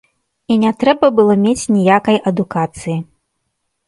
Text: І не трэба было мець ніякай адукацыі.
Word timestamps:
І 0.53 0.55
не 0.61 0.69
трэба 0.83 1.09
было 1.19 1.35
мець 1.43 1.65
ніякай 1.75 2.17
адукацыі. 2.31 2.97